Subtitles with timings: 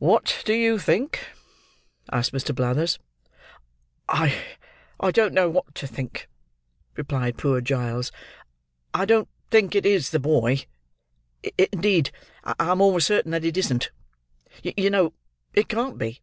[0.00, 1.28] "What do you think?"
[2.10, 2.52] asked Mr.
[2.52, 2.98] Blathers.
[4.08, 4.32] "I
[5.12, 6.28] don't know what to think,"
[6.96, 8.10] replied poor Giles.
[8.92, 10.62] "I don't think it is the boy;
[11.56, 12.10] indeed,
[12.42, 13.92] I'm almost certain that it isn't.
[14.60, 15.12] You know
[15.52, 16.20] it can't be."